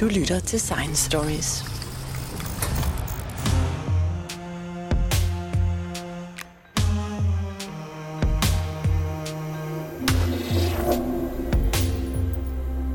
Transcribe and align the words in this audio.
Du 0.00 0.06
lytter 0.06 0.40
til 0.40 0.60
Science 0.60 1.04
Stories. 1.04 1.64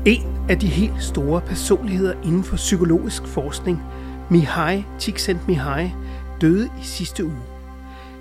En 0.06 0.22
af 0.48 0.58
de 0.58 0.66
helt 0.66 1.02
store 1.02 1.40
personligheder 1.40 2.22
inden 2.22 2.44
for 2.44 2.56
psykologisk 2.56 3.26
forskning, 3.26 3.82
Mihai 4.30 4.84
Csikszentmihalyi, 4.98 5.90
døde 6.40 6.70
i 6.82 6.84
sidste 6.84 7.24
uge. 7.24 7.42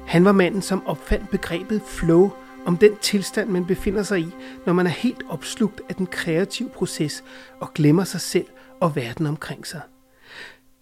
Han 0.08 0.26
var 0.26 0.32
manden, 0.32 0.62
som 0.62 0.88
opfandt 0.88 1.30
begrebet 1.30 1.82
flow 1.88 2.32
om 2.66 2.78
den 2.78 2.92
tilstand, 3.02 3.50
man 3.50 3.66
befinder 3.66 4.04
sig 4.04 4.20
i, 4.20 4.28
når 4.66 4.74
man 4.74 4.86
er 4.86 4.92
helt 4.92 5.24
opslugt 5.30 5.82
af 5.90 5.96
den 5.96 6.08
kreative 6.08 6.70
proces 6.70 7.24
og 7.60 7.74
glemmer 7.74 8.04
sig 8.04 8.22
selv 8.22 8.46
og 8.84 8.96
verden 8.96 9.26
omkring 9.26 9.68
sig. 9.68 9.82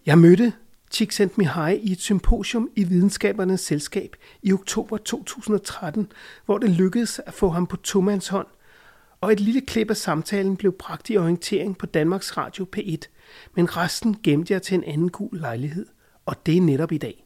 Jeg 0.06 0.18
mødte 0.18 0.54
Csikszentmihalyi 0.92 1.80
i 1.80 1.92
et 1.92 2.02
symposium 2.02 2.70
i 2.76 2.84
Videnskabernes 2.84 3.62
Selskab 3.62 4.16
i 4.44 4.54
oktober 4.54 4.98
2013, 4.98 6.12
hvor 6.46 6.58
det 6.58 6.70
lykkedes 6.70 7.22
at 7.26 7.34
få 7.34 7.50
ham 7.50 7.68
på 7.68 7.78
tomands 7.78 8.28
hånd, 8.28 8.48
og 9.22 9.32
et 9.32 9.40
lille 9.40 9.62
klip 9.62 9.90
af 9.90 9.98
samtalen 9.98 10.58
blev 10.58 10.72
bragt 10.72 11.10
i 11.10 11.18
orientering 11.18 11.78
på 11.78 11.86
Danmarks 11.86 12.38
Radio 12.38 12.68
P1, 12.78 12.98
men 13.56 13.78
resten 13.78 14.18
gemte 14.24 14.54
jeg 14.54 14.62
til 14.62 14.76
en 14.76 14.84
anden 14.84 15.10
gul 15.10 15.40
lejlighed, 15.40 15.86
og 16.26 16.46
det 16.46 16.58
er 16.58 16.62
netop 16.62 16.92
i 16.92 16.98
dag. 16.98 17.26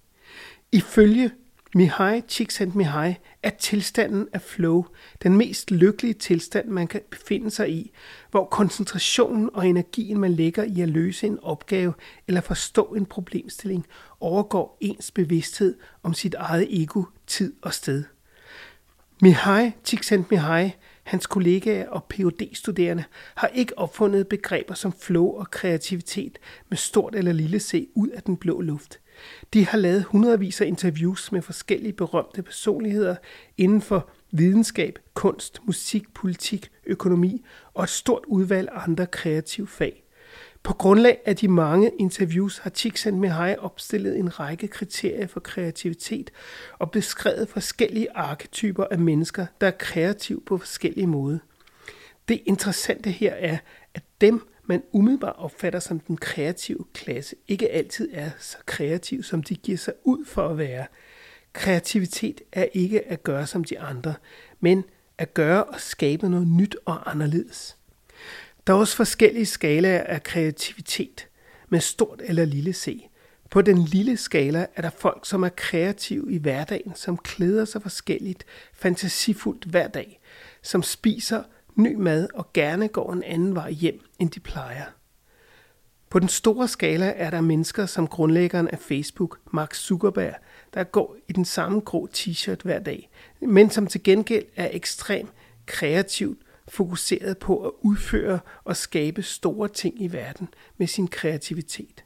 Ifølge 0.71 1.31
Mihai 1.77 2.21
Csikszentmihalyi 2.21 3.15
er 3.43 3.49
tilstanden 3.49 4.27
af 4.33 4.41
flow 4.41 4.85
den 5.23 5.37
mest 5.37 5.71
lykkelige 5.71 6.13
tilstand, 6.13 6.69
man 6.69 6.87
kan 6.87 7.01
befinde 7.09 7.51
sig 7.51 7.71
i, 7.71 7.91
hvor 8.31 8.45
koncentrationen 8.45 9.49
og 9.53 9.67
energien, 9.67 10.19
man 10.19 10.33
lægger 10.33 10.63
i 10.63 10.81
at 10.81 10.89
løse 10.89 11.27
en 11.27 11.39
opgave 11.41 11.93
eller 12.27 12.41
forstå 12.41 12.83
en 12.83 13.05
problemstilling, 13.05 13.85
overgår 14.19 14.77
ens 14.81 15.11
bevidsthed 15.11 15.75
om 16.03 16.13
sit 16.13 16.33
eget 16.33 16.81
ego, 16.81 17.03
tid 17.27 17.53
og 17.61 17.73
sted. 17.73 18.03
Mihai 19.21 19.71
Csikszentmihalyi, 19.85 20.71
hans 21.03 21.27
kollegaer 21.27 21.89
og 21.89 22.03
phd 22.03 22.55
studerende 22.55 23.03
har 23.35 23.47
ikke 23.47 23.77
opfundet 23.77 24.27
begreber 24.27 24.73
som 24.73 24.93
flow 24.93 25.27
og 25.27 25.51
kreativitet 25.51 26.39
med 26.69 26.77
stort 26.77 27.15
eller 27.15 27.33
lille 27.33 27.59
c 27.59 27.89
ud 27.95 28.07
af 28.07 28.23
den 28.23 28.37
blå 28.37 28.61
luft– 28.61 28.99
de 29.53 29.65
har 29.65 29.77
lavet 29.77 30.03
hundredvis 30.03 30.61
af 30.61 30.65
interviews 30.65 31.31
med 31.31 31.41
forskellige 31.41 31.93
berømte 31.93 32.41
personligheder 32.43 33.15
inden 33.57 33.81
for 33.81 34.09
videnskab, 34.31 34.99
kunst, 35.13 35.59
musik, 35.65 36.13
politik, 36.13 36.71
økonomi 36.85 37.45
og 37.73 37.83
et 37.83 37.89
stort 37.89 38.23
udvalg 38.27 38.69
af 38.71 38.87
andre 38.87 39.05
kreative 39.05 39.67
fag. 39.67 40.01
På 40.63 40.73
grundlag 40.73 41.21
af 41.25 41.35
de 41.35 41.47
mange 41.47 41.91
interviews 41.99 42.57
har 42.57 42.69
Csikszentmihalyi 42.69 43.55
opstillet 43.59 44.19
en 44.19 44.39
række 44.39 44.67
kriterier 44.67 45.27
for 45.27 45.39
kreativitet 45.39 46.31
og 46.79 46.91
beskrevet 46.91 47.49
forskellige 47.49 48.07
arketyper 48.15 48.83
af 48.91 48.99
mennesker, 48.99 49.45
der 49.61 49.67
er 49.67 49.71
kreative 49.71 50.41
på 50.45 50.57
forskellige 50.57 51.07
måder. 51.07 51.37
Det 52.27 52.41
interessante 52.45 53.11
her 53.11 53.33
er, 53.33 53.57
at 53.93 54.03
dem, 54.21 54.47
man 54.67 54.83
umiddelbart 54.91 55.35
opfatter 55.37 55.79
som 55.79 55.99
den 55.99 56.17
kreative 56.17 56.85
klasse, 56.93 57.35
ikke 57.47 57.71
altid 57.71 58.09
er 58.13 58.29
så 58.39 58.57
kreativ, 58.65 59.23
som 59.23 59.43
de 59.43 59.55
giver 59.55 59.77
sig 59.77 59.93
ud 60.03 60.25
for 60.25 60.47
at 60.47 60.57
være. 60.57 60.85
Kreativitet 61.53 62.41
er 62.51 62.65
ikke 62.73 63.07
at 63.07 63.23
gøre 63.23 63.47
som 63.47 63.63
de 63.63 63.79
andre, 63.79 64.13
men 64.59 64.83
at 65.17 65.33
gøre 65.33 65.63
og 65.63 65.81
skabe 65.81 66.29
noget 66.29 66.47
nyt 66.47 66.77
og 66.85 67.11
anderledes. 67.11 67.77
Der 68.67 68.73
er 68.73 68.77
også 68.77 68.95
forskellige 68.95 69.45
skalaer 69.45 70.03
af 70.03 70.23
kreativitet, 70.23 71.27
med 71.69 71.79
stort 71.79 72.21
eller 72.25 72.45
lille 72.45 72.73
c. 72.73 73.09
På 73.49 73.61
den 73.61 73.77
lille 73.77 74.17
skala 74.17 74.67
er 74.75 74.81
der 74.81 74.89
folk, 74.89 75.25
som 75.25 75.43
er 75.43 75.49
kreative 75.49 76.31
i 76.31 76.37
hverdagen, 76.37 76.95
som 76.95 77.17
klæder 77.17 77.65
sig 77.65 77.81
forskelligt, 77.81 78.45
fantasifuldt 78.73 79.65
hver 79.65 79.87
dag, 79.87 80.21
som 80.61 80.83
spiser 80.83 81.43
ny 81.75 81.95
mad 81.95 82.27
og 82.33 82.53
gerne 82.53 82.87
går 82.87 83.13
en 83.13 83.23
anden 83.23 83.55
vej 83.55 83.71
hjem, 83.71 83.99
end 84.19 84.29
de 84.29 84.39
plejer. 84.39 84.85
På 86.09 86.19
den 86.19 86.29
store 86.29 86.67
skala 86.67 87.13
er 87.15 87.29
der 87.29 87.41
mennesker 87.41 87.85
som 87.85 88.07
grundlæggeren 88.07 88.67
af 88.67 88.79
Facebook, 88.79 89.39
Mark 89.53 89.73
Zuckerberg, 89.73 90.33
der 90.73 90.83
går 90.83 91.15
i 91.27 91.33
den 91.33 91.45
samme 91.45 91.79
grå 91.79 92.07
t-shirt 92.13 92.61
hver 92.63 92.79
dag, 92.79 93.09
men 93.41 93.69
som 93.69 93.87
til 93.87 94.03
gengæld 94.03 94.45
er 94.55 94.69
ekstremt 94.71 95.33
kreativt 95.65 96.39
fokuseret 96.67 97.37
på 97.37 97.65
at 97.67 97.71
udføre 97.81 98.39
og 98.63 98.77
skabe 98.77 99.23
store 99.23 99.67
ting 99.67 100.01
i 100.01 100.07
verden 100.07 100.47
med 100.77 100.87
sin 100.87 101.07
kreativitet. 101.07 102.03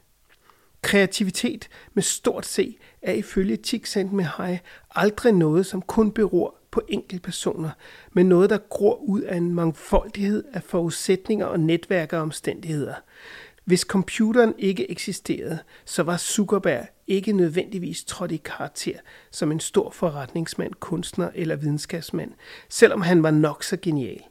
Kreativitet 0.82 1.68
med 1.94 2.02
stort 2.02 2.46
C 2.46 2.78
er 3.02 3.12
ifølge 3.12 3.56
Csikszentmihalyi 3.56 4.58
aldrig 4.90 5.32
noget, 5.32 5.66
som 5.66 5.82
kun 5.82 6.12
beror 6.12 6.59
på 6.70 6.82
enkeltpersoner, 6.88 7.70
men 8.12 8.26
noget, 8.26 8.50
der 8.50 8.58
gror 8.58 8.96
ud 8.96 9.20
af 9.20 9.36
en 9.36 9.54
mangfoldighed 9.54 10.44
af 10.52 10.62
forudsætninger 10.62 11.46
og 11.46 11.60
netværk 11.60 12.12
og 12.12 12.20
omstændigheder. 12.20 12.94
Hvis 13.64 13.80
computeren 13.80 14.54
ikke 14.58 14.90
eksisterede, 14.90 15.58
så 15.84 16.02
var 16.02 16.16
Zuckerberg 16.16 16.86
ikke 17.06 17.32
nødvendigvis 17.32 18.04
trådt 18.04 18.32
i 18.32 18.36
karakter 18.36 18.98
som 19.30 19.52
en 19.52 19.60
stor 19.60 19.90
forretningsmand, 19.90 20.74
kunstner 20.74 21.30
eller 21.34 21.56
videnskabsmand, 21.56 22.32
selvom 22.68 23.00
han 23.00 23.22
var 23.22 23.30
nok 23.30 23.64
så 23.64 23.76
genial. 23.82 24.22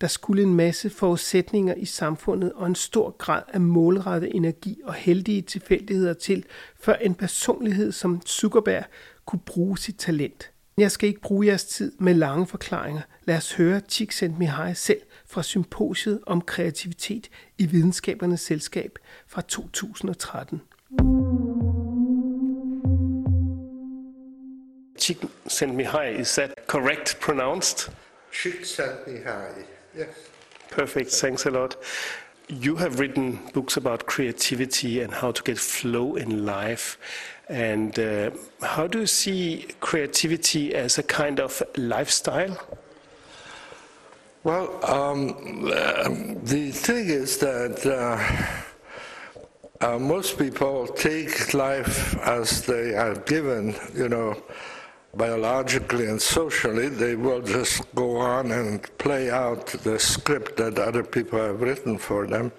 Der 0.00 0.06
skulle 0.06 0.42
en 0.42 0.54
masse 0.54 0.90
forudsætninger 0.90 1.74
i 1.74 1.84
samfundet 1.84 2.52
og 2.52 2.66
en 2.66 2.74
stor 2.74 3.10
grad 3.10 3.42
af 3.48 3.60
målrettet 3.60 4.36
energi 4.36 4.80
og 4.84 4.94
heldige 4.94 5.42
tilfældigheder 5.42 6.14
til, 6.14 6.44
før 6.80 6.94
en 6.94 7.14
personlighed 7.14 7.92
som 7.92 8.22
Zuckerberg 8.26 8.84
kunne 9.26 9.40
bruge 9.46 9.78
sit 9.78 9.96
talent. 9.96 10.50
Jeg 10.80 10.90
skal 10.90 11.08
ikke 11.08 11.20
bruge 11.20 11.46
jeres 11.46 11.64
tid 11.64 11.92
med 11.98 12.14
lange 12.14 12.46
forklaringer. 12.46 13.02
Lad 13.24 13.36
os 13.36 13.52
høre 13.52 13.80
Csikszentmihalyi 13.88 14.74
selv 14.74 15.00
fra 15.26 15.42
symposiet 15.42 16.20
om 16.26 16.40
kreativitet 16.40 17.30
i 17.58 17.66
Videnskabernes 17.66 18.40
Selskab 18.40 18.98
fra 19.26 19.40
2013. 19.40 20.60
Csikszentmihalyi, 24.98 26.20
is 26.20 26.32
that 26.32 26.50
correct 26.66 27.20
pronounced? 27.20 27.92
Csikszentmihalyi, 28.32 29.64
yes. 29.98 30.06
Perfect, 30.70 31.10
thanks 31.10 31.46
a 31.46 31.50
lot. 31.50 31.76
You 32.50 32.76
have 32.76 32.98
written 32.98 33.38
books 33.54 33.76
about 33.76 34.06
creativity 34.06 35.00
and 35.00 35.12
how 35.12 35.32
to 35.32 35.42
get 35.44 35.58
flow 35.58 36.16
in 36.16 36.46
life. 36.46 36.98
And 37.50 37.98
uh, 37.98 38.30
how 38.62 38.86
do 38.86 39.00
you 39.00 39.08
see 39.08 39.66
creativity 39.80 40.72
as 40.72 40.98
a 40.98 41.02
kind 41.02 41.40
of 41.40 41.60
lifestyle? 41.76 42.56
Well, 44.44 44.68
um, 44.84 45.64
the 46.44 46.70
thing 46.70 47.08
is 47.08 47.38
that 47.38 47.84
uh, 47.84 49.84
uh, 49.84 49.98
most 49.98 50.38
people 50.38 50.86
take 50.86 51.52
life 51.52 52.16
as 52.20 52.64
they 52.66 52.94
are 52.94 53.16
given, 53.16 53.74
you 53.96 54.08
know, 54.08 54.40
biologically 55.16 56.06
and 56.06 56.22
socially. 56.22 56.88
They 56.88 57.16
will 57.16 57.42
just 57.42 57.92
go 57.96 58.16
on 58.16 58.52
and 58.52 58.80
play 58.98 59.28
out 59.28 59.66
the 59.66 59.98
script 59.98 60.56
that 60.58 60.78
other 60.78 61.02
people 61.02 61.40
have 61.40 61.60
written 61.60 61.98
for 61.98 62.28
them. 62.28 62.52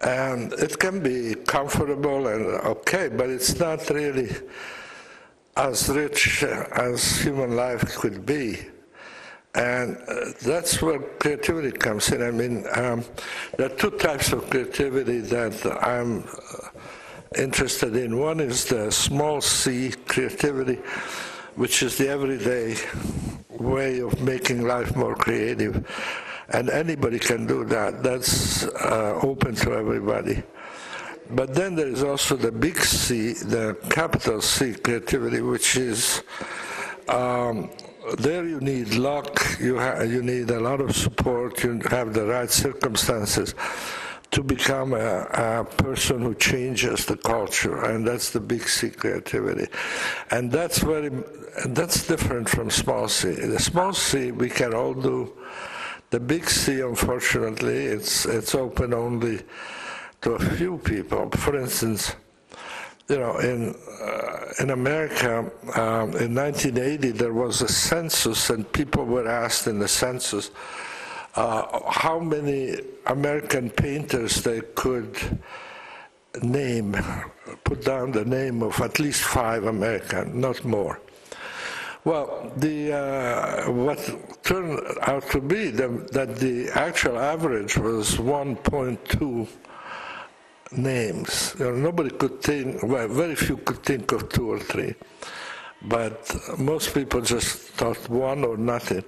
And 0.00 0.52
it 0.54 0.78
can 0.78 1.02
be 1.02 1.34
comfortable 1.46 2.26
and 2.26 2.46
okay, 2.46 3.08
but 3.08 3.28
it's 3.28 3.58
not 3.58 3.88
really 3.90 4.30
as 5.56 5.88
rich 5.90 6.42
as 6.42 7.20
human 7.20 7.54
life 7.54 7.84
could 7.96 8.24
be. 8.24 8.58
And 9.54 9.96
uh, 10.08 10.32
that's 10.42 10.80
where 10.80 11.00
creativity 11.00 11.72
comes 11.72 12.12
in. 12.12 12.22
I 12.22 12.30
mean, 12.30 12.64
um, 12.74 13.04
there 13.58 13.66
are 13.66 13.76
two 13.76 13.90
types 13.90 14.32
of 14.32 14.48
creativity 14.48 15.18
that 15.20 15.78
I'm 15.82 16.22
uh, 16.22 16.68
interested 17.36 17.96
in. 17.96 18.18
One 18.18 18.40
is 18.40 18.64
the 18.66 18.92
small 18.92 19.40
c 19.40 19.90
creativity, 20.06 20.76
which 21.56 21.82
is 21.82 21.98
the 21.98 22.08
everyday 22.08 22.76
way 23.50 24.00
of 24.00 24.20
making 24.22 24.66
life 24.66 24.94
more 24.96 25.16
creative 25.16 25.84
and 26.50 26.68
anybody 26.70 27.18
can 27.18 27.46
do 27.46 27.64
that. 27.64 28.02
That's 28.02 28.64
uh, 28.64 29.18
open 29.22 29.54
to 29.56 29.72
everybody. 29.72 30.42
But 31.30 31.54
then 31.54 31.76
there 31.76 31.86
is 31.86 32.02
also 32.02 32.36
the 32.36 32.50
big 32.50 32.78
C, 32.78 33.34
the 33.34 33.76
capital 33.88 34.40
C 34.40 34.74
creativity, 34.74 35.40
which 35.40 35.76
is 35.76 36.22
um, 37.08 37.70
there 38.18 38.44
you 38.46 38.60
need 38.60 38.94
luck, 38.94 39.40
you, 39.60 39.78
ha- 39.78 40.02
you 40.02 40.22
need 40.22 40.50
a 40.50 40.58
lot 40.58 40.80
of 40.80 40.96
support, 40.96 41.62
you 41.62 41.78
have 41.90 42.14
the 42.14 42.26
right 42.26 42.50
circumstances 42.50 43.54
to 44.32 44.42
become 44.42 44.92
a, 44.94 45.22
a, 45.32 45.64
person 45.64 46.22
who 46.22 46.34
changes 46.34 47.04
the 47.04 47.16
culture, 47.16 47.84
and 47.84 48.06
that's 48.06 48.30
the 48.30 48.38
big 48.40 48.62
C 48.68 48.90
creativity. 48.90 49.66
And 50.30 50.50
that's 50.50 50.78
very, 50.78 51.10
that's 51.66 52.06
different 52.06 52.48
from 52.48 52.70
small 52.70 53.08
c. 53.08 53.30
The 53.30 53.58
small 53.58 53.92
c 53.92 54.30
we 54.30 54.48
can 54.48 54.72
all 54.72 54.94
do 54.94 55.32
the 56.10 56.20
big 56.20 56.48
C, 56.48 56.80
unfortunately, 56.80 57.84
it's 57.86 58.26
it's 58.26 58.54
open 58.54 58.92
only 58.92 59.40
to 60.22 60.32
a 60.32 60.38
few 60.56 60.78
people. 60.78 61.30
For 61.30 61.56
instance, 61.56 62.14
you 63.08 63.18
know, 63.18 63.38
in 63.38 63.74
uh, 64.02 64.52
in 64.58 64.70
America, 64.70 65.50
um, 65.76 66.16
in 66.16 66.34
1980, 66.34 67.12
there 67.12 67.32
was 67.32 67.62
a 67.62 67.68
census, 67.68 68.50
and 68.50 68.70
people 68.72 69.04
were 69.04 69.28
asked 69.28 69.66
in 69.68 69.78
the 69.78 69.88
census 69.88 70.50
uh, 71.36 71.80
how 71.88 72.18
many 72.18 72.80
American 73.06 73.70
painters 73.70 74.42
they 74.42 74.60
could 74.74 75.16
name, 76.42 76.96
put 77.64 77.84
down 77.84 78.12
the 78.12 78.24
name 78.24 78.62
of 78.62 78.80
at 78.80 78.98
least 78.98 79.22
five 79.22 79.64
American, 79.64 80.40
not 80.40 80.64
more. 80.64 81.00
Well, 82.02 82.50
the 82.56 82.92
uh, 82.94 83.70
what 83.70 84.00
turned 84.42 84.80
out 85.02 85.30
to 85.32 85.40
be 85.40 85.70
the, 85.70 85.88
that 86.12 86.36
the 86.36 86.70
actual 86.70 87.18
average 87.18 87.76
was 87.76 88.16
1.2 88.16 89.46
names. 90.72 91.54
You 91.58 91.66
know, 91.66 91.76
nobody 91.76 92.10
could 92.10 92.40
think, 92.42 92.82
well, 92.82 93.06
very 93.06 93.34
few 93.34 93.58
could 93.58 93.82
think 93.82 94.12
of 94.12 94.30
two 94.30 94.50
or 94.50 94.60
three, 94.60 94.94
but 95.82 96.34
most 96.58 96.94
people 96.94 97.20
just 97.20 97.58
thought 97.76 98.08
one 98.08 98.44
or 98.44 98.56
nothing. 98.56 99.04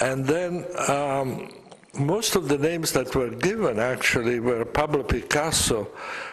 And 0.00 0.24
then 0.24 0.64
um, 0.88 1.52
most 1.98 2.34
of 2.34 2.48
the 2.48 2.56
names 2.56 2.92
that 2.92 3.14
were 3.14 3.30
given 3.30 3.78
actually 3.78 4.40
were 4.40 4.64
Pablo 4.64 5.02
Picasso, 5.02 5.88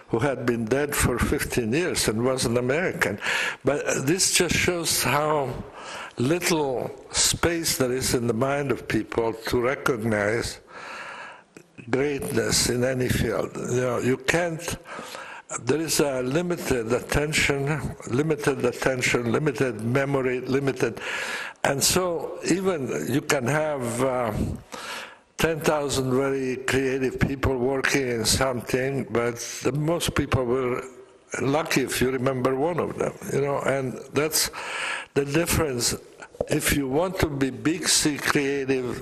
who 0.09 0.19
had 0.19 0.45
been 0.45 0.65
dead 0.65 0.95
for 0.95 1.17
15 1.33 1.71
years 1.73 2.07
and 2.07 2.23
was 2.23 2.45
an 2.45 2.57
American. 2.57 3.19
But 3.63 4.06
this 4.06 4.33
just 4.33 4.56
shows 4.56 5.03
how 5.03 5.53
little 6.17 6.91
space 7.11 7.77
there 7.77 7.91
is 7.91 8.13
in 8.13 8.27
the 8.27 8.33
mind 8.33 8.71
of 8.71 8.88
people 8.88 9.33
to 9.47 9.61
recognize 9.61 10.59
greatness 11.89 12.69
in 12.69 12.83
any 12.83 13.09
field. 13.09 13.56
You 13.56 13.81
know, 13.81 14.00
you 14.00 14.17
can't. 14.17 14.77
There 15.61 15.79
is 15.81 16.00
a 16.00 16.21
limited 16.21 16.94
attention, 16.94 17.95
limited 18.07 18.63
attention, 18.65 19.31
limited 19.31 19.81
memory, 19.81 20.41
limited, 20.41 21.01
and 21.63 21.83
so 21.83 22.38
even 22.45 23.07
you 23.09 23.21
can 23.21 23.47
have. 23.47 24.03
Uh, 24.03 24.33
10,000 25.39 26.12
very 26.13 26.57
creative 26.57 27.18
people 27.18 27.57
working 27.57 28.09
in 28.09 28.25
something, 28.25 29.06
but 29.09 29.39
most 29.74 30.13
people 30.13 30.44
were 30.44 30.83
lucky 31.41 31.81
if 31.81 32.01
you 32.01 32.12
remember 32.12 32.56
one 32.57 32.77
of 32.77 32.97
them, 32.97 33.13
you 33.31 33.39
know, 33.39 33.59
and 33.62 33.97
that's 34.13 34.51
the 35.13 35.24
difference. 35.24 35.95
If 36.50 36.75
you 36.75 36.89
want 36.89 37.19
to 37.19 37.27
be 37.27 37.51
big 37.51 37.88
C 37.88 38.18
creative 38.18 39.01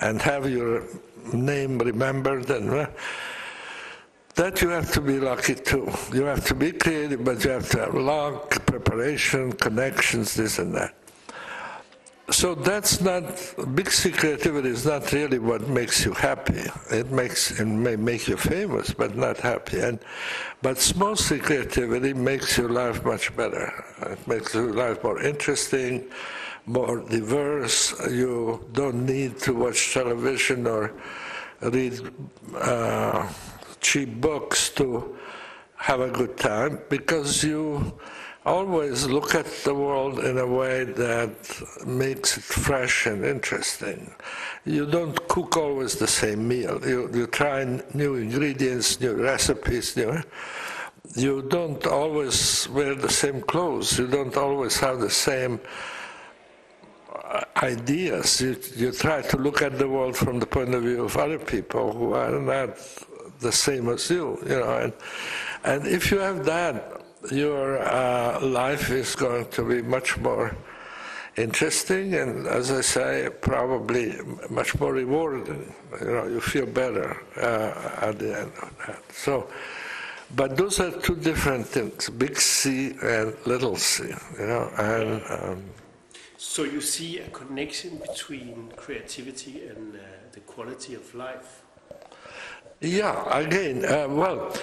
and 0.00 0.22
have 0.22 0.48
your 0.48 0.84
name 1.32 1.78
remembered, 1.78 2.48
and 2.48 2.88
that 4.36 4.62
you 4.62 4.68
have 4.68 4.92
to 4.92 5.00
be 5.00 5.18
lucky 5.18 5.56
too. 5.56 5.90
You 6.12 6.24
have 6.24 6.44
to 6.46 6.54
be 6.54 6.70
creative, 6.70 7.24
but 7.24 7.42
you 7.44 7.50
have 7.50 7.68
to 7.70 7.78
have 7.80 7.94
luck, 7.94 8.64
preparation, 8.66 9.52
connections, 9.52 10.34
this 10.34 10.60
and 10.60 10.72
that 10.76 10.94
so 12.36 12.54
that's 12.54 13.00
not 13.00 13.24
big 13.74 13.86
creativity 13.86 14.68
is 14.68 14.84
not 14.84 15.10
really 15.10 15.38
what 15.38 15.68
makes 15.68 16.04
you 16.04 16.12
happy. 16.12 16.64
It 16.90 17.10
makes 17.10 17.58
it 17.58 17.64
may 17.64 17.96
make 17.96 18.28
you 18.28 18.36
famous, 18.36 18.92
but 18.92 19.16
not 19.16 19.38
happy. 19.38 19.80
And 19.80 19.98
but 20.60 20.76
small 20.76 21.16
creativity 21.16 22.12
makes 22.12 22.58
your 22.58 22.68
life 22.68 23.02
much 23.06 23.34
better. 23.34 23.72
It 24.02 24.28
makes 24.28 24.52
your 24.52 24.70
life 24.74 25.02
more 25.02 25.22
interesting, 25.22 26.10
more 26.66 27.00
diverse. 27.08 27.94
You 28.10 28.68
don't 28.72 29.06
need 29.06 29.38
to 29.46 29.54
watch 29.54 29.94
television 29.94 30.66
or 30.66 30.92
read 31.62 31.94
uh, 32.54 33.32
cheap 33.80 34.20
books 34.20 34.68
to 34.80 35.16
have 35.76 36.00
a 36.00 36.10
good 36.10 36.36
time 36.36 36.80
because 36.90 37.42
you 37.42 37.94
always 38.46 39.06
look 39.06 39.34
at 39.34 39.46
the 39.64 39.74
world 39.74 40.20
in 40.20 40.38
a 40.38 40.46
way 40.46 40.84
that 40.84 41.34
makes 41.84 42.38
it 42.38 42.44
fresh 42.44 43.06
and 43.06 43.24
interesting. 43.24 44.14
You 44.64 44.86
don't 44.86 45.16
cook 45.28 45.56
always 45.56 45.96
the 45.96 46.06
same 46.06 46.46
meal. 46.46 46.80
You, 46.86 47.10
you 47.12 47.26
try 47.26 47.64
new 47.92 48.14
ingredients, 48.14 49.00
new 49.00 49.14
recipes, 49.14 49.96
new. 49.96 50.22
You 51.16 51.42
don't 51.42 51.84
always 51.86 52.68
wear 52.68 52.94
the 52.94 53.10
same 53.10 53.42
clothes. 53.42 53.98
You 53.98 54.06
don't 54.06 54.36
always 54.36 54.78
have 54.78 55.00
the 55.00 55.10
same 55.10 55.60
uh, 57.12 57.40
ideas. 57.62 58.40
You, 58.40 58.56
you 58.76 58.92
try 58.92 59.22
to 59.22 59.36
look 59.36 59.60
at 59.60 59.76
the 59.76 59.88
world 59.88 60.16
from 60.16 60.38
the 60.38 60.46
point 60.46 60.72
of 60.72 60.82
view 60.82 61.04
of 61.04 61.16
other 61.16 61.38
people 61.38 61.92
who 61.92 62.12
are 62.12 62.38
not 62.38 62.78
the 63.40 63.52
same 63.52 63.88
as 63.88 64.08
you, 64.08 64.38
you 64.42 64.60
know. 64.60 64.78
And, 64.78 64.92
and 65.64 65.86
if 65.86 66.12
you 66.12 66.18
have 66.18 66.44
that, 66.44 67.05
your 67.30 67.78
uh, 67.82 68.40
life 68.40 68.90
is 68.90 69.14
going 69.14 69.46
to 69.50 69.62
be 69.62 69.82
much 69.82 70.16
more 70.18 70.56
interesting 71.36 72.14
and, 72.14 72.46
as 72.46 72.70
I 72.70 72.80
say, 72.80 73.28
probably 73.40 74.14
much 74.50 74.78
more 74.80 74.92
rewarding. 74.92 75.74
You 76.00 76.06
know, 76.06 76.26
you 76.26 76.40
feel 76.40 76.66
better 76.66 77.16
uh, 77.36 78.06
at 78.06 78.18
the 78.18 78.40
end 78.40 78.52
of 78.62 78.70
that. 78.86 79.02
So, 79.12 79.48
but 80.34 80.56
those 80.56 80.80
are 80.80 80.90
two 81.00 81.16
different 81.16 81.66
things: 81.66 82.10
big 82.10 82.36
C 82.38 82.94
and 83.02 83.34
little 83.46 83.76
C. 83.76 84.04
You 84.38 84.46
know, 84.46 84.70
and. 84.78 85.22
Um, 85.28 85.64
so 86.38 86.64
you 86.64 86.80
see 86.80 87.18
a 87.18 87.28
connection 87.30 87.96
between 87.96 88.70
creativity 88.76 89.66
and 89.68 89.96
uh, 89.96 89.98
the 90.32 90.40
quality 90.40 90.94
of 90.94 91.14
life. 91.14 91.62
Yeah. 92.80 93.24
Again, 93.30 93.84
uh, 93.84 94.06
well 94.08 94.54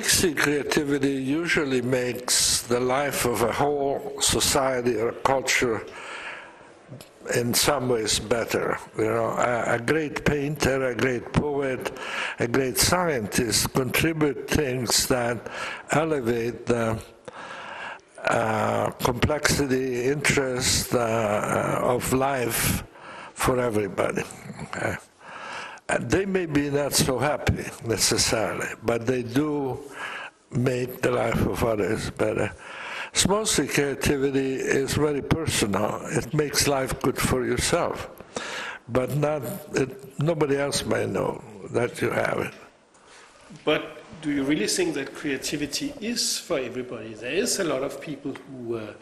C 0.00 0.32
creativity 0.32 1.14
usually 1.14 1.82
makes 1.82 2.62
the 2.62 2.80
life 2.80 3.26
of 3.26 3.42
a 3.42 3.52
whole 3.52 4.16
society 4.20 4.96
or 4.96 5.08
a 5.10 5.20
culture 5.20 5.84
in 7.34 7.52
some 7.52 7.88
ways 7.88 8.18
better. 8.18 8.78
You 8.96 9.04
know, 9.04 9.26
a, 9.26 9.74
a, 9.74 9.78
great 9.78 10.24
painter, 10.24 10.86
a 10.86 10.94
great 10.94 11.32
poet, 11.32 11.92
a 12.38 12.48
great 12.48 12.78
scientist 12.78 13.72
contribute 13.74 14.48
things 14.48 15.06
that 15.08 15.50
elevate 15.90 16.66
the 16.66 17.02
uh, 18.24 18.90
complexity, 18.92 20.04
interest 20.04 20.94
uh, 20.94 21.80
of 21.82 22.12
life 22.12 22.82
for 23.34 23.58
everybody. 23.58 24.22
Okay? 24.62 24.96
They 26.00 26.26
may 26.26 26.46
be 26.46 26.70
not 26.70 26.92
so 26.92 27.18
happy 27.18 27.64
necessarily, 27.84 28.68
but 28.82 29.06
they 29.06 29.22
do 29.22 29.78
make 30.50 31.02
the 31.02 31.10
life 31.10 31.46
of 31.46 31.64
others 31.64 32.10
better. 32.10 32.52
Small 33.12 33.44
C 33.44 33.66
creativity 33.66 34.54
is 34.54 34.94
very 34.94 35.22
personal. 35.22 36.00
It 36.06 36.32
makes 36.32 36.66
life 36.66 37.00
good 37.02 37.18
for 37.18 37.44
yourself, 37.44 38.10
but 38.88 39.14
not 39.16 39.42
it, 39.74 40.18
nobody 40.18 40.56
else 40.56 40.84
may 40.84 41.06
know 41.06 41.42
that 41.70 42.00
you 42.00 42.10
have 42.10 42.38
it. 42.38 42.54
But 43.64 44.02
do 44.22 44.30
you 44.30 44.44
really 44.44 44.66
think 44.66 44.94
that 44.94 45.14
creativity 45.14 45.92
is 46.00 46.38
for 46.38 46.58
everybody? 46.58 47.14
There 47.14 47.32
is 47.32 47.60
a 47.60 47.64
lot 47.64 47.82
of 47.82 48.00
people 48.00 48.34
who 48.48 48.76
uh, 48.76 48.94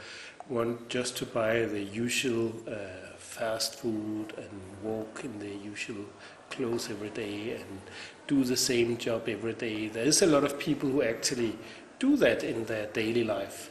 want 0.48 0.88
just 0.88 1.16
to 1.18 1.26
buy 1.26 1.66
the 1.66 1.82
usual 1.82 2.52
uh, 2.66 2.72
fast 3.16 3.76
food 3.76 4.32
and 4.36 4.50
walk 4.82 5.20
in 5.24 5.38
the 5.38 5.54
usual 5.64 6.04
clothes 6.50 6.90
every 6.90 7.10
day 7.10 7.54
and 7.54 7.80
do 8.26 8.44
the 8.44 8.56
same 8.56 8.96
job 8.96 9.28
every 9.28 9.54
day. 9.54 9.88
There 9.88 10.04
is 10.04 10.22
a 10.22 10.26
lot 10.26 10.44
of 10.44 10.58
people 10.58 10.88
who 10.88 11.02
actually 11.02 11.56
do 11.98 12.16
that 12.16 12.44
in 12.44 12.64
their 12.64 12.86
daily 12.86 13.24
life. 13.24 13.70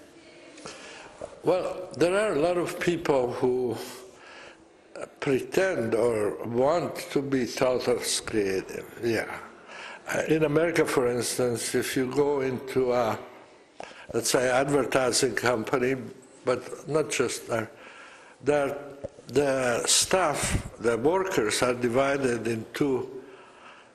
Well, 1.43 1.89
there 1.98 2.15
are 2.17 2.33
a 2.33 2.39
lot 2.39 2.57
of 2.57 2.79
people 2.79 3.33
who 3.33 3.77
pretend 5.19 5.95
or 5.95 6.43
want 6.45 6.95
to 7.12 7.21
be 7.21 7.45
thought 7.45 7.88
of 7.88 8.01
as 8.01 8.19
creative, 8.19 8.86
yeah. 9.03 9.39
Uh, 10.13 10.24
in 10.27 10.43
America, 10.43 10.86
for 10.86 11.07
instance, 11.07 11.75
if 11.75 11.95
you 11.95 12.12
go 12.12 12.41
into 12.41 12.91
a, 12.91 13.17
let's 14.13 14.31
say, 14.31 14.50
advertising 14.50 15.36
company, 15.36 15.95
but 16.45 16.88
not 16.89 17.09
just 17.12 17.48
there, 17.48 17.69
there 18.43 18.75
the 19.29 19.86
staff, 19.86 20.71
the 20.79 20.98
workers 20.98 21.62
are 21.62 21.74
divided 21.74 22.48
in 22.48 22.65
two 22.74 23.09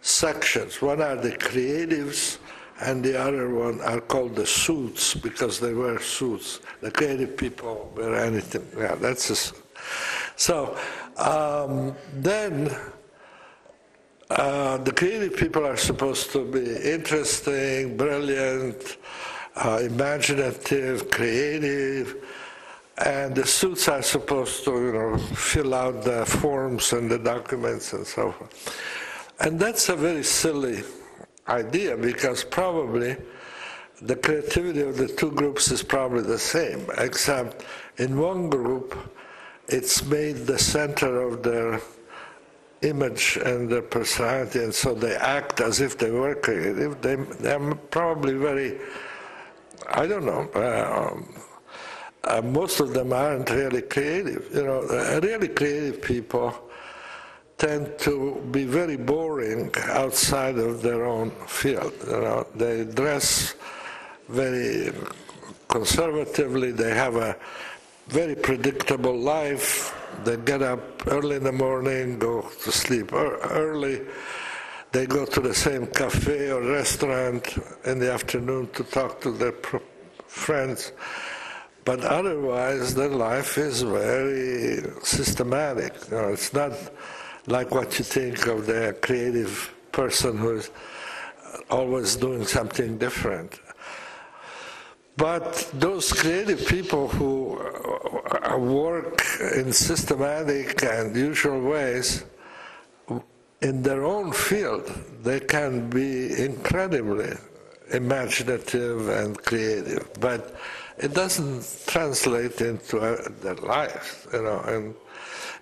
sections. 0.00 0.80
One 0.80 1.02
are 1.02 1.16
the 1.16 1.32
creatives, 1.32 2.38
and 2.80 3.04
the 3.04 3.20
other 3.20 3.50
one 3.50 3.80
are 3.80 4.00
called 4.00 4.36
the 4.36 4.46
suits 4.46 5.14
because 5.14 5.58
they 5.58 5.74
wear 5.74 5.98
suits. 6.00 6.60
The 6.80 6.90
creative 6.90 7.36
people 7.36 7.92
wear 7.96 8.14
anything. 8.16 8.66
Yeah, 8.76 8.94
that's 8.94 9.52
so. 10.36 10.76
Um, 11.16 11.94
then 12.12 12.74
uh, 14.30 14.78
the 14.78 14.92
creative 14.92 15.36
people 15.36 15.66
are 15.66 15.76
supposed 15.76 16.32
to 16.32 16.44
be 16.44 16.76
interesting, 16.90 17.96
brilliant, 17.96 18.96
uh, 19.56 19.80
imaginative, 19.82 21.10
creative 21.10 22.24
and 22.98 23.34
the 23.34 23.46
suits 23.46 23.88
are 23.88 24.02
supposed 24.02 24.64
to, 24.64 24.70
you 24.72 24.92
know, 24.92 25.18
fill 25.18 25.74
out 25.74 26.04
the 26.04 26.24
forms 26.26 26.92
and 26.92 27.10
the 27.10 27.18
documents 27.18 27.92
and 27.92 28.06
so 28.06 28.32
forth. 28.32 29.34
And 29.40 29.58
that's 29.58 29.88
a 29.88 29.96
very 29.96 30.22
silly 30.22 30.82
idea 31.48 31.96
because 31.96 32.44
probably 32.44 33.16
the 34.02 34.16
creativity 34.16 34.80
of 34.82 34.96
the 34.96 35.08
two 35.08 35.30
groups 35.32 35.70
is 35.70 35.82
probably 35.82 36.22
the 36.22 36.38
same, 36.38 36.86
except 36.98 37.64
in 37.98 38.18
one 38.18 38.48
group 38.48 38.96
it's 39.68 40.04
made 40.04 40.46
the 40.46 40.58
center 40.58 41.22
of 41.22 41.42
their 41.42 41.80
image 42.82 43.38
and 43.44 43.68
their 43.68 43.82
personality, 43.82 44.62
and 44.62 44.74
so 44.74 44.94
they 44.94 45.16
act 45.16 45.60
as 45.60 45.80
if 45.80 45.96
they 45.96 46.10
were 46.10 46.34
creative. 46.34 47.00
They, 47.00 47.16
they're 47.16 47.74
probably 47.74 48.34
very, 48.34 48.78
I 49.88 50.06
don't 50.06 50.26
know, 50.26 50.48
uh, 50.50 51.16
uh, 52.26 52.42
most 52.42 52.80
of 52.80 52.94
them 52.94 53.12
aren't 53.12 53.50
really 53.50 53.82
creative. 53.82 54.48
You 54.54 54.64
know, 54.64 54.82
uh, 54.82 55.20
really 55.22 55.48
creative 55.48 56.02
people 56.02 56.54
tend 57.58 57.98
to 58.00 58.42
be 58.50 58.64
very 58.64 58.96
boring 58.96 59.70
outside 59.90 60.58
of 60.58 60.82
their 60.82 61.04
own 61.04 61.30
field. 61.46 61.92
You 62.06 62.12
know, 62.12 62.46
they 62.54 62.84
dress 62.84 63.54
very 64.28 64.92
conservatively. 65.68 66.72
They 66.72 66.94
have 66.94 67.16
a 67.16 67.36
very 68.08 68.34
predictable 68.34 69.16
life. 69.16 69.94
They 70.24 70.36
get 70.36 70.62
up 70.62 71.06
early 71.06 71.36
in 71.36 71.44
the 71.44 71.52
morning, 71.52 72.18
go 72.18 72.42
to 72.42 72.72
sleep 72.72 73.12
early. 73.12 74.02
They 74.92 75.06
go 75.06 75.26
to 75.26 75.40
the 75.40 75.54
same 75.54 75.86
cafe 75.88 76.52
or 76.52 76.62
restaurant 76.62 77.58
in 77.84 77.98
the 77.98 78.12
afternoon 78.12 78.68
to 78.74 78.84
talk 78.84 79.20
to 79.22 79.32
their 79.32 79.54
friends. 80.26 80.92
But 81.84 82.00
otherwise, 82.00 82.94
their 82.94 83.10
life 83.10 83.58
is 83.58 83.82
very 83.82 84.82
systematic. 85.02 85.92
You 86.10 86.16
know, 86.16 86.28
it's 86.28 86.52
not 86.52 86.72
like 87.46 87.70
what 87.72 87.98
you 87.98 88.04
think 88.04 88.46
of 88.46 88.66
the 88.66 88.96
creative 89.02 89.72
person 89.92 90.38
who's 90.38 90.70
always 91.70 92.16
doing 92.16 92.44
something 92.46 92.96
different. 92.98 93.60
But 95.16 95.70
those 95.74 96.12
creative 96.12 96.66
people 96.66 97.06
who 97.08 97.60
uh, 97.60 98.58
work 98.58 99.22
in 99.54 99.72
systematic 99.72 100.82
and 100.82 101.14
usual 101.14 101.60
ways, 101.60 102.24
in 103.60 103.82
their 103.82 104.04
own 104.04 104.32
field, 104.32 104.86
they 105.22 105.40
can 105.40 105.88
be 105.88 106.42
incredibly 106.42 107.32
imaginative 107.92 109.08
and 109.08 109.40
creative. 109.42 110.08
But 110.18 110.56
it 110.98 111.12
doesn't 111.12 111.84
translate 111.86 112.60
into 112.60 112.98
uh, 112.98 113.28
their 113.42 113.56
life, 113.56 114.26
you 114.32 114.42
know. 114.42 114.60
And 114.60 114.94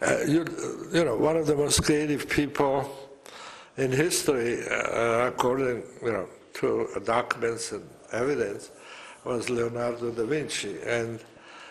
uh, 0.02 0.24
you, 0.26 0.44
you 0.92 1.04
know, 1.04 1.16
one 1.16 1.36
of 1.36 1.46
the 1.46 1.56
most 1.56 1.84
creative 1.84 2.28
people 2.28 2.90
in 3.76 3.90
history, 3.90 4.66
uh, 4.68 5.28
according 5.28 5.82
you 6.02 6.12
know 6.12 6.28
to 6.54 6.88
documents 7.04 7.72
and 7.72 7.88
evidence, 8.12 8.70
was 9.24 9.48
Leonardo 9.48 10.10
da 10.10 10.24
Vinci. 10.24 10.76
And 10.84 11.20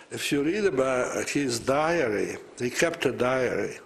if 0.10 0.32
you 0.32 0.44
read 0.44 0.65
about 0.65 1.30
his 1.30 1.60
diary, 1.60 2.38
he 2.60 2.70
kept 2.70 3.06
a 3.06 3.12
diary. 3.12 3.77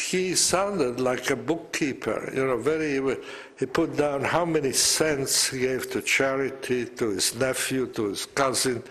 He 0.00 0.34
sounded 0.34 1.00
like 1.00 1.30
a 1.30 1.36
bookkeeper, 1.36 2.30
you 2.34 2.44
know, 2.44 2.56
very, 2.56 2.98
he 3.58 3.66
put 3.66 3.96
down 3.96 4.22
how 4.24 4.44
many 4.44 4.72
cents 4.72 5.50
he 5.50 5.60
gave 5.60 5.90
to 5.90 6.02
charity, 6.02 6.86
to 6.86 7.10
his 7.10 7.34
nephew, 7.36 7.86
to 7.88 8.08
his 8.08 8.26
cousin, 8.26 8.82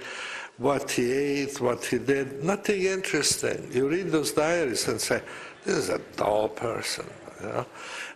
what 0.58 0.92
he 0.92 1.12
ate, 1.12 1.60
what 1.60 1.84
he 1.84 1.98
did, 1.98 2.44
nothing 2.44 2.84
interesting. 2.84 3.70
You 3.72 3.90
read 3.90 4.08
those 4.12 4.32
diaries 4.32 4.88
and 4.88 5.00
say, 5.02 5.22
this 5.66 5.76
is 5.76 5.90
a 5.90 6.00
dull 6.16 6.50
person, 6.50 7.06
you 7.42 7.48
know. 7.48 7.66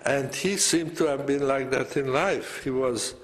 And 0.06 0.34
he 0.34 0.56
seemed 0.58 0.96
to 0.98 1.06
have 1.06 1.26
been 1.26 1.48
like 1.48 1.70
that 1.72 1.98
in 1.98 2.14
life. 2.14 2.64
He 2.64 2.70
was 2.70 3.16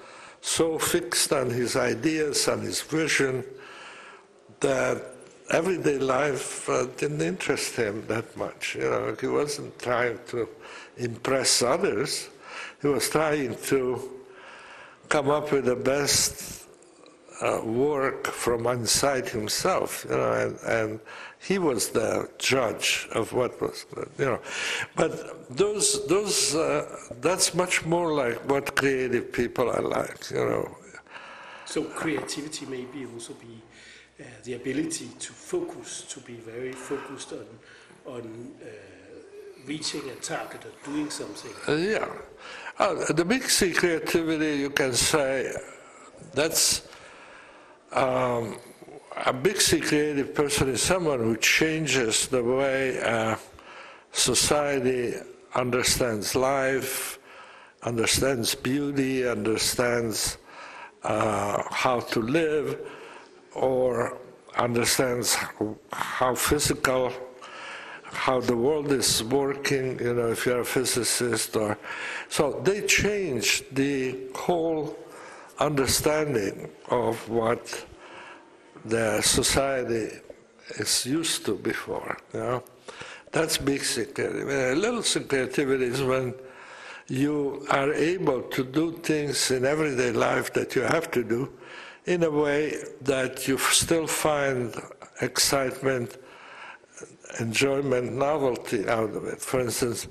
so 0.42 0.78
fixed 0.78 1.32
on 1.32 1.50
his 1.50 1.78
ideas 1.78 2.48
and 2.50 2.62
his 2.62 2.82
vision 2.82 3.46
that 4.60 5.02
everyday 5.50 6.00
life 6.00 6.68
uh, 6.70 6.88
didn't 6.98 7.22
interest 7.22 7.76
him 7.76 8.06
that 8.08 8.36
much. 8.36 8.76
You 8.76 8.90
know, 8.90 9.16
he 9.20 9.28
wasn't 9.28 9.78
trying 9.80 10.20
to 10.28 10.50
impress 10.98 11.62
others. 11.62 12.30
He 12.82 12.88
was 12.88 13.10
trying 13.10 13.56
to 13.64 14.12
come 15.10 15.30
up 15.30 15.52
with 15.52 15.66
the 15.66 15.76
best 15.76 16.66
uh, 17.42 17.62
work 17.64 18.28
from 18.28 18.66
inside 18.68 19.28
himself. 19.30 20.06
You 20.10 20.18
know, 20.18 20.34
and, 20.34 20.60
and 20.68 21.00
he 21.40 21.60
was 21.60 21.90
the 21.90 22.30
judge 22.38 23.08
of 23.14 23.34
what 23.34 23.60
was 23.62 23.86
you 24.18 24.26
know. 24.26 24.40
But 24.96 25.56
those, 25.56 26.08
those, 26.08 26.56
uh, 26.56 26.86
that's 27.22 27.54
much 27.54 27.86
more 27.86 28.14
like 28.14 28.38
what 28.50 28.76
creative 28.76 29.32
people 29.32 29.70
are 29.70 29.82
like, 29.82 30.32
you 30.32 30.38
know. 30.38 30.78
So 31.66 31.84
creativity 31.84 32.66
may 32.66 32.86
be 32.86 33.06
also 33.06 33.34
be 33.34 33.62
uh, 34.20 34.24
the 34.44 34.54
ability 34.54 35.10
to 35.20 35.34
focus, 35.34 36.06
to 36.10 36.20
be 36.20 36.36
very 36.36 36.72
focused 36.72 37.34
on, 37.34 37.48
on 38.06 38.52
uh, 38.62 38.66
reaching 39.66 40.10
a 40.10 40.16
target 40.16 40.66
or 40.66 40.92
doing 40.92 41.10
something. 41.10 41.52
Uh, 41.68 41.78
yeah. 41.78 42.08
Uh, 42.80 43.14
the 43.14 43.24
big 43.24 43.44
C 43.44 43.72
creativity, 43.72 44.58
you 44.58 44.70
can 44.70 44.94
say, 44.94 45.54
that's 46.34 46.88
um, 47.92 48.58
a 49.26 49.34
big 49.34 49.62
C 49.62 49.80
creative 49.80 50.34
person 50.34 50.70
is 50.70 50.82
someone 50.82 51.20
who 51.20 51.38
changes 51.38 52.28
the 52.28 52.44
way 52.44 53.00
uh, 53.02 53.36
society 54.12 55.16
understands 55.56 56.36
life, 56.36 57.20
understands 57.84 58.56
beauty, 58.56 59.28
understands 59.28 60.38
uh, 61.04 61.62
how 61.70 62.00
to 62.00 62.22
live, 62.22 62.80
or 63.54 64.18
understands 64.58 65.38
how 65.92 66.34
physical, 66.34 67.12
how 68.14 68.40
the 68.40 68.56
world 68.56 68.92
is 68.92 69.24
working, 69.24 70.00
you 70.00 70.14
know, 70.14 70.28
if 70.32 70.46
you're 70.46 70.62
a 70.62 70.66
physicist 70.66 71.56
or. 71.56 71.78
So 72.30 72.62
they 72.64 72.82
change 72.86 73.64
the 73.72 74.18
whole 74.36 74.98
understanding 75.60 76.70
of 76.90 77.28
what 77.30 77.86
the 78.86 79.22
society 79.22 80.10
is 80.78 81.06
used 81.06 81.46
to 81.46 81.56
before. 81.56 82.18
You 82.34 82.40
know? 82.40 82.64
That's 83.32 83.58
big 83.58 83.82
creativity. 83.82 84.54
A 84.54 84.72
uh, 84.72 84.76
little 84.76 85.04
creativity 85.04 85.86
is 85.86 86.04
when 86.04 86.34
you 87.08 87.66
are 87.70 87.92
able 87.94 88.44
to 88.44 88.64
do 88.64 88.94
things 89.00 89.52
in 89.52 89.66
everyday 89.66 90.12
life 90.12 90.54
that 90.54 90.76
you 90.76 90.84
have 90.84 91.12
to 91.12 91.24
do 91.24 91.52
in 92.06 92.24
a 92.24 92.30
way 92.30 92.84
that 93.02 93.48
you 93.48 93.58
still 93.58 94.08
find 94.08 94.76
excitement, 95.22 96.18
enjoyment, 97.40 98.14
novelty 98.14 98.88
out 98.88 99.12
of 99.16 99.26
it. 99.26 99.40
For 99.42 99.62
instance, 99.62 100.08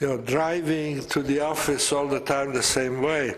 you 0.00 0.08
know, 0.08 0.18
driving 0.18 1.00
to 1.06 1.22
the 1.22 1.40
office 1.40 1.92
all 1.92 2.08
the 2.08 2.20
time 2.20 2.52
the 2.52 2.62
same 2.62 3.02
way 3.02 3.34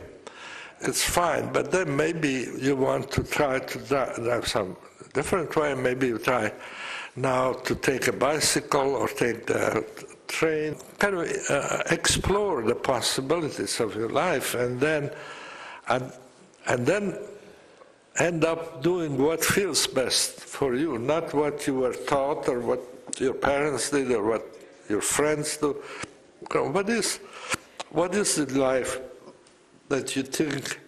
it's 0.80 1.02
fine. 1.02 1.52
But 1.52 1.70
then 1.70 1.96
maybe 1.96 2.48
you 2.58 2.76
want 2.76 3.10
to 3.12 3.22
try 3.22 3.58
to 3.58 3.78
drive 3.78 4.46
some 4.46 4.76
different 5.14 5.54
way. 5.56 5.74
Maybe 5.74 6.08
you 6.08 6.18
try 6.18 6.52
now 7.16 7.52
to 7.52 7.74
take 7.74 8.08
a 8.08 8.12
bicycle 8.12 8.94
or 8.94 9.08
take 9.08 9.46
the 9.46 9.84
train. 10.28 10.76
Kind 10.98 11.16
of 11.16 11.50
uh, 11.50 11.82
explore 11.90 12.62
the 12.62 12.74
possibilities 12.74 13.80
of 13.80 13.94
your 13.94 14.10
life, 14.10 14.54
and 14.54 14.78
then 14.78 15.10
and 15.88 16.12
and 16.66 16.86
then 16.86 17.18
end 18.18 18.44
up 18.44 18.82
doing 18.82 19.18
what 19.18 19.44
feels 19.44 19.86
best 19.86 20.40
for 20.40 20.74
you, 20.74 20.98
not 20.98 21.34
what 21.34 21.66
you 21.66 21.74
were 21.74 21.92
taught 21.92 22.48
or 22.48 22.60
what 22.60 22.80
your 23.18 23.34
parents 23.34 23.90
did 23.90 24.10
or 24.12 24.22
what 24.22 24.46
your 24.88 25.00
friends 25.00 25.56
do. 25.56 25.82
What 26.52 26.88
is 26.88 27.18
what 27.90 28.14
is 28.14 28.34
the 28.36 28.46
life 28.58 29.00
that 29.88 30.16
you 30.16 30.22
think 30.22 30.80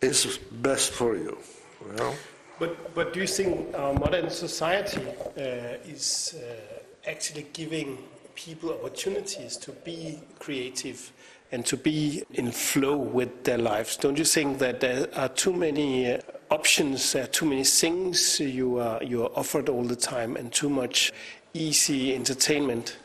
is 0.00 0.38
best 0.50 0.92
for 0.92 1.16
you. 1.16 1.38
you 1.86 1.92
know? 1.96 2.14
But, 2.58 2.94
but 2.94 3.12
do 3.12 3.20
you 3.20 3.26
think 3.26 3.74
our 3.74 3.94
modern 3.94 4.30
society 4.30 5.02
uh, 5.36 5.40
is 5.86 6.36
uh, 6.36 7.10
actually 7.10 7.46
giving 7.52 7.98
people 8.34 8.70
opportunities 8.70 9.56
to 9.58 9.72
be 9.72 10.20
creative 10.38 11.12
and 11.52 11.64
to 11.66 11.76
be 11.76 12.22
in 12.32 12.50
flow 12.50 12.96
with 12.96 13.44
their 13.44 13.58
lives? 13.58 13.96
Don't 13.96 14.18
you 14.18 14.24
think 14.24 14.58
that 14.58 14.80
there 14.80 15.08
are 15.14 15.28
too 15.28 15.52
many 15.52 16.12
uh, 16.12 16.20
options, 16.50 17.14
uh, 17.14 17.26
too 17.30 17.46
many 17.46 17.64
things 17.64 18.40
you 18.40 18.78
are, 18.78 19.02
you 19.02 19.24
are 19.24 19.30
offered 19.36 19.68
all 19.68 19.84
the 19.84 19.96
time, 19.96 20.36
and 20.36 20.52
too 20.52 20.68
much 20.68 21.12
easy 21.54 22.14
entertainment? 22.14 22.98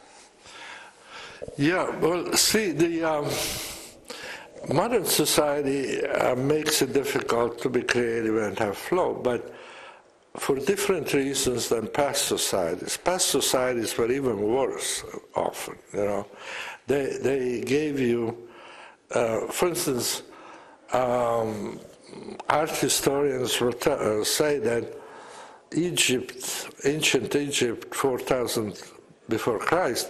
Yeah, 1.58 1.90
well, 2.00 2.34
see, 2.34 2.72
the. 2.72 3.04
Um 3.04 3.30
modern 4.74 5.06
society 5.06 6.04
uh, 6.08 6.36
makes 6.36 6.82
it 6.82 6.92
difficult 6.92 7.60
to 7.60 7.70
be 7.70 7.84
creative 7.84 8.36
and 8.38 8.58
have 8.58 8.76
flow, 8.76 9.14
but 9.14 9.54
for 10.38 10.56
different 10.56 11.14
reasons 11.14 11.70
than 11.70 11.86
past 11.88 12.26
societies. 12.26 12.98
Past 12.98 13.28
societies 13.28 13.96
were 13.96 14.12
even 14.12 14.42
worse 14.42 15.04
often, 15.36 15.78
you 15.94 16.06
know. 16.06 16.26
They, 16.88 17.18
they 17.22 17.62
gave 17.62 18.00
you 18.00 18.46
uh, 19.12 19.48
for 19.48 19.70
instance, 19.70 20.24
um, 20.92 21.80
art 22.50 22.72
historians 22.72 23.62
uh, 23.62 24.24
say 24.24 24.60
that 24.60 24.86
Egypt, 25.74 26.70
ancient 26.86 27.36
Egypt, 27.36 27.94
4,000 27.94 28.82
before 29.28 29.60
Christ, 29.60 30.10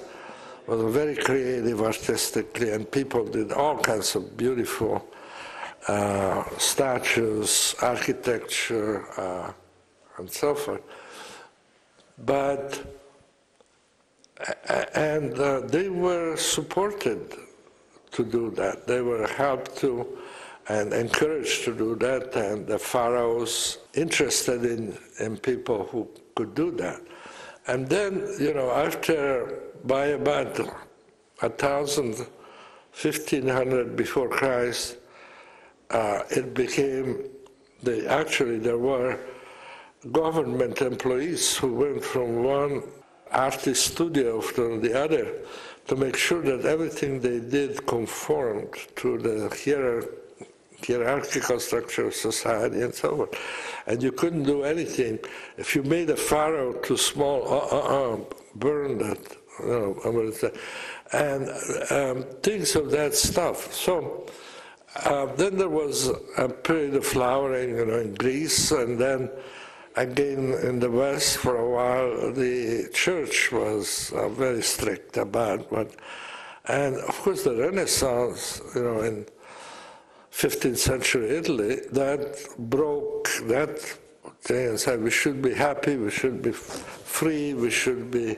was 0.68 0.94
very 0.94 1.16
creative 1.16 1.82
artistically, 1.82 2.72
and 2.72 2.90
people 2.90 3.26
did 3.26 3.52
all 3.52 3.78
kinds 3.78 4.16
of 4.16 4.36
beautiful 4.36 5.06
uh, 5.88 6.44
statues, 6.58 7.76
architecture, 7.82 9.06
uh, 9.20 9.54
and 10.18 10.30
so 10.32 10.56
forth. 10.56 10.82
But 12.26 12.82
and 14.94 15.38
uh, 15.40 15.62
they 15.62 15.90
were 15.90 16.36
supported 16.36 17.34
to 18.12 18.24
do 18.24 18.52
that. 18.52 18.88
They 18.88 19.02
were 19.02 19.28
helped 19.28 19.78
to 19.78 20.18
and 20.68 20.94
encouraged 20.94 21.64
to 21.66 21.76
do 21.76 21.96
that, 21.96 22.36
and 22.36 22.66
the 22.66 22.80
pharaohs 22.80 23.78
interested 23.94 24.66
in, 24.66 24.98
in 25.20 25.38
people 25.38 25.86
who 25.92 26.08
could 26.36 26.56
do 26.56 26.72
that. 26.72 27.02
And 27.68 27.88
then, 27.88 28.28
you 28.40 28.54
know, 28.54 28.72
after 28.72 29.62
by 29.86 30.08
about 30.08 30.60
a 31.42 31.50
thousand, 31.50 32.26
fifteen 32.92 33.48
hundred 33.48 33.96
before 33.96 34.30
Christ, 34.30 34.98
uh, 35.92 36.24
it 36.30 36.54
became 36.54 37.30
the 37.84 38.08
actually 38.10 38.58
there 38.58 38.78
were 38.80 39.20
government 40.12 40.82
employees 40.82 41.56
who 41.58 41.74
went 41.74 42.04
from 42.04 42.44
one 42.44 42.84
artist 43.32 43.94
studio 43.94 44.42
to 44.42 44.80
the 44.80 44.94
other 45.04 45.34
to 45.88 45.96
make 45.96 46.16
sure 46.16 46.42
that 46.42 46.66
everything 46.66 47.20
they 47.20 47.40
did 47.40 47.86
conformed 47.86 48.74
to 48.96 49.18
the 49.18 49.50
hierarchical 50.88 51.60
structure 51.60 52.08
of 52.08 52.16
society 52.16 52.82
and 52.82 52.94
so 52.94 53.22
on. 53.24 53.28
And 53.88 54.02
you 54.04 54.12
couldn't 54.12 54.44
do 54.44 54.64
anything. 54.64 55.20
If 55.58 55.76
you 55.76 55.84
made 55.84 56.10
a 56.10 56.18
pharaoh 56.18 56.74
too 56.74 56.98
small, 56.98 57.44
uh, 57.48 57.78
uh, 57.78 58.14
uh, 58.14 58.18
burn 58.56 58.98
that. 59.00 59.20
You 59.60 59.68
know, 59.68 60.00
I'm 60.04 60.16
gonna 60.16 60.34
say. 60.34 60.52
and 61.14 61.50
um, 61.92 62.24
things 62.42 62.76
of 62.76 62.92
that 62.92 63.14
stuff. 63.14 63.74
So 63.74 64.26
uh, 65.04 65.28
then 65.36 65.58
there 65.58 65.70
was 65.70 66.10
a 66.38 66.50
period 66.50 66.96
of 66.96 67.06
flowering, 67.06 67.70
you 67.78 67.86
know, 67.86 68.00
in 68.00 68.16
Greece, 68.16 68.72
and 68.72 68.98
then 68.98 69.30
again 69.96 70.54
in 70.64 70.80
the 70.80 70.90
West 70.92 71.38
for 71.38 71.58
a 71.58 71.70
while, 71.70 72.32
the 72.34 72.90
church 72.94 73.52
was 73.52 74.12
uh, 74.14 74.30
very 74.30 74.62
strict 74.62 75.18
about 75.18 75.72
what, 75.72 75.96
and 76.68 76.96
of 76.98 77.16
course 77.22 77.44
the 77.44 77.56
Renaissance, 77.56 78.62
you 78.74 78.84
know, 78.84 79.02
in 79.02 79.26
15th 80.36 80.78
century 80.78 81.30
Italy, 81.30 81.76
that 81.92 82.22
broke 82.58 83.30
that 83.44 83.80
thing 84.42 84.68
and 84.70 84.80
said 84.80 85.02
we 85.02 85.10
should 85.10 85.42
be 85.42 85.54
happy, 85.54 85.96
we 85.96 86.12
should 86.12 86.42
be 86.42 86.52
free, 86.52 87.54
we 87.54 87.72
should 87.72 88.12
be 88.12 88.38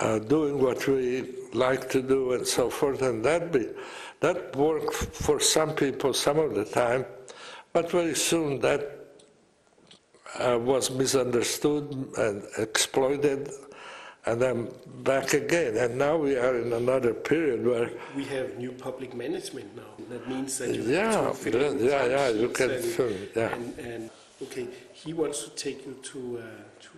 uh, 0.00 0.18
doing 0.18 0.60
what 0.60 0.88
we 0.88 1.32
like 1.52 1.88
to 1.88 2.02
do 2.02 2.32
and 2.32 2.44
so 2.44 2.68
forth, 2.68 3.00
and 3.02 3.24
that 3.24 3.52
be, 3.52 3.68
that 4.18 4.56
worked 4.56 4.92
for 4.94 5.38
some 5.38 5.72
people 5.72 6.12
some 6.12 6.38
of 6.38 6.52
the 6.56 6.64
time, 6.64 7.06
but 7.72 7.88
very 7.92 8.16
soon 8.16 8.58
that 8.58 8.82
uh, 10.40 10.58
was 10.58 10.90
misunderstood 10.90 12.08
and 12.18 12.42
exploited, 12.58 13.50
and 14.26 14.42
then 14.42 14.68
back 15.04 15.32
again. 15.32 15.76
And 15.76 15.96
now 15.96 16.16
we 16.16 16.36
are 16.36 16.58
in 16.58 16.72
another 16.72 17.14
period 17.14 17.64
where 17.64 17.90
we 18.16 18.24
have 18.24 18.58
new 18.58 18.72
public 18.72 19.14
management 19.14 19.76
now. 19.76 19.93
That 20.10 20.28
means 20.28 20.58
that 20.58 20.74
you 20.74 20.82
yeah, 20.82 21.32
film 21.32 21.78
yeah, 21.78 22.04
yeah, 22.06 22.28
you 22.28 22.48
can 22.48 22.70
and, 22.70 22.84
film, 22.84 23.12
yeah. 23.36 23.54
And, 23.54 23.78
and, 23.78 24.10
okay, 24.42 24.66
he 24.92 25.12
wants 25.12 25.44
to 25.44 25.50
take 25.56 25.86
you 25.86 25.94
to. 26.02 26.38
Uh, 26.38 26.42
to 26.80 26.88